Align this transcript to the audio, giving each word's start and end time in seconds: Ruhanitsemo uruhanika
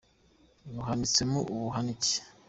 Ruhanitsemo 0.73 1.39
uruhanika 1.53 2.17